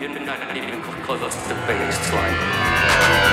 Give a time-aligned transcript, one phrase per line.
[0.00, 3.29] You're not even close to the baseline.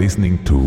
[0.00, 0.59] Listening to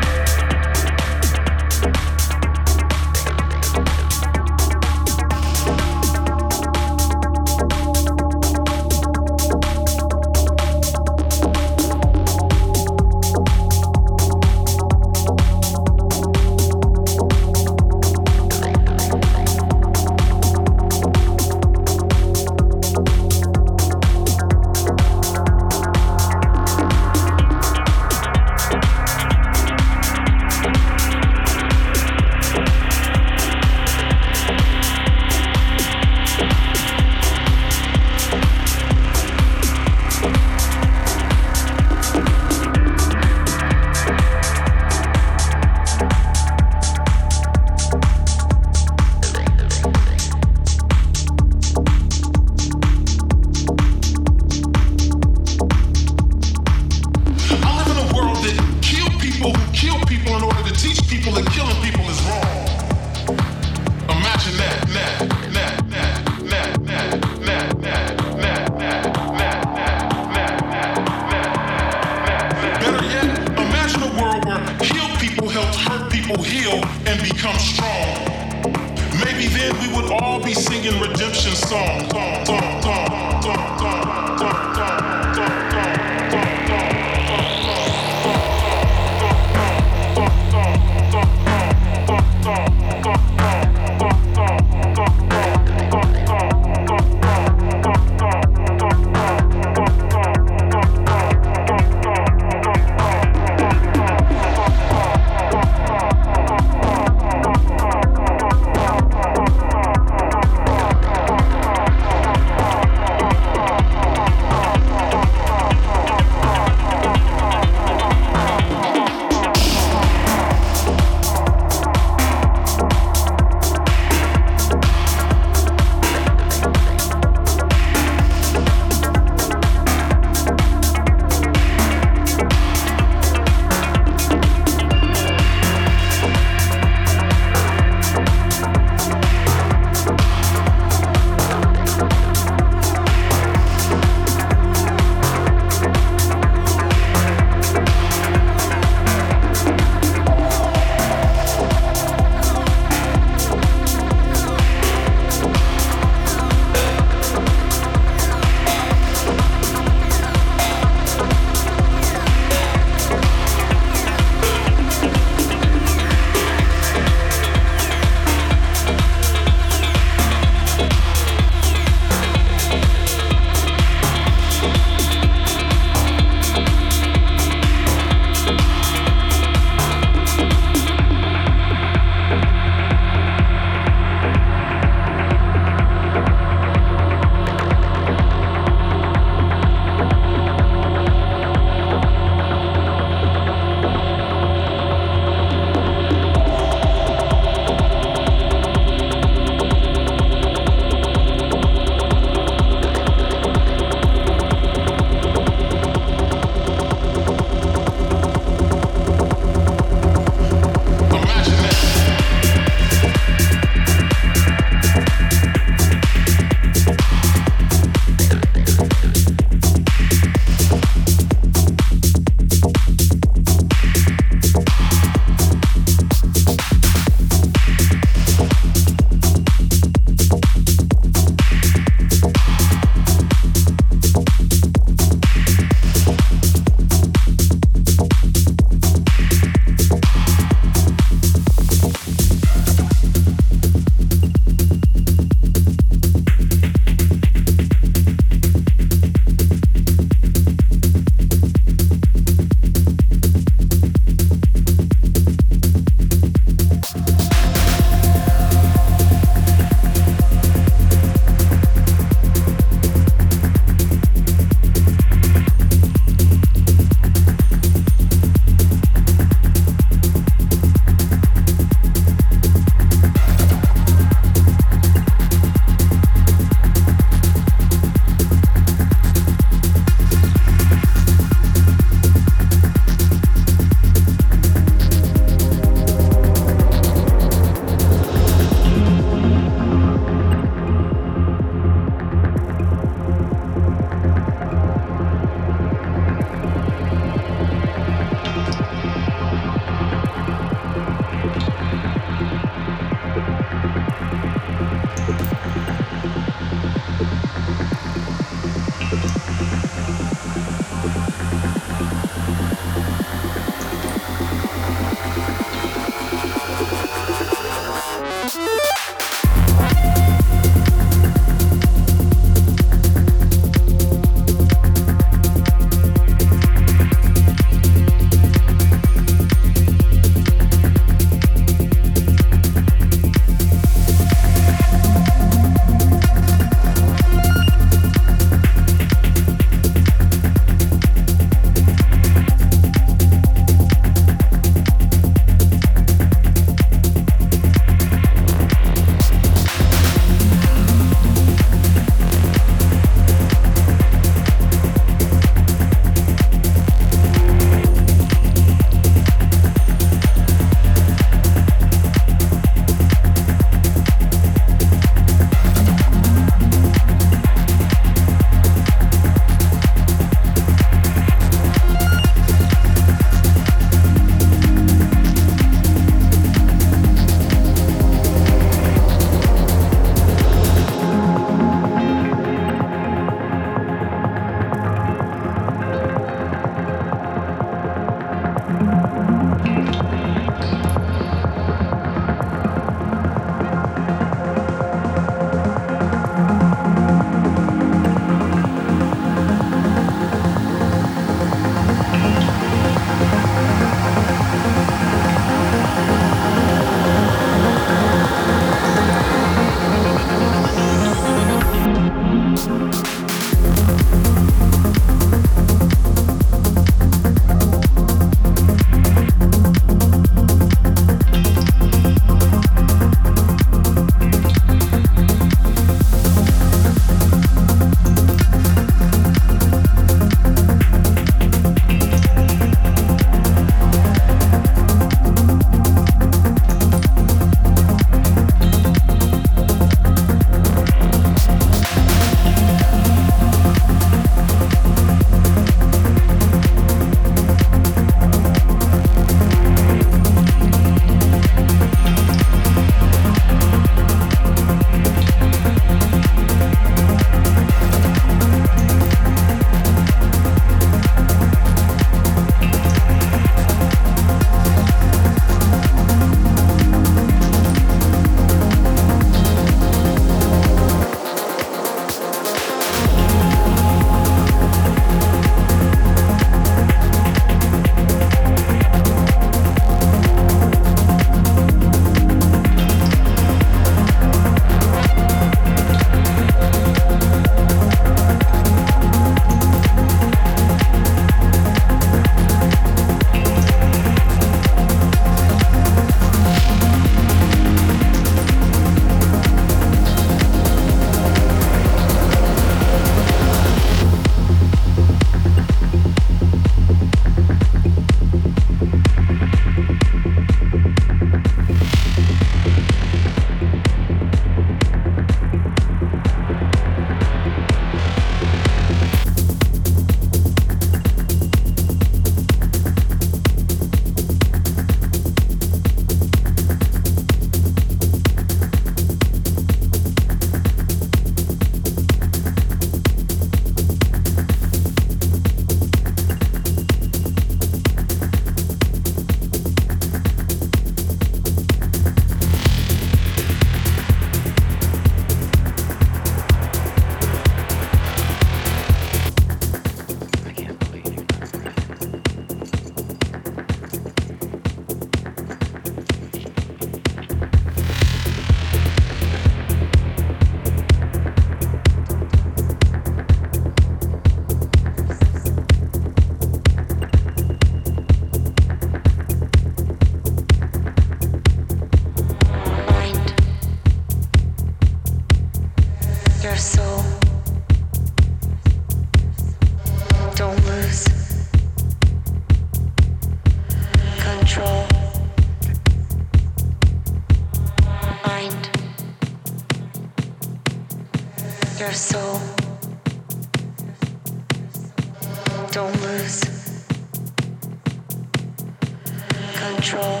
[599.44, 600.00] control.